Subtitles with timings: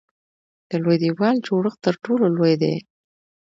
[0.69, 2.75] د لوی دیوال جوړښت تر ټولو لوی دی.